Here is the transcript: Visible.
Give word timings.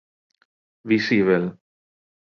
Visible. 0.91 1.45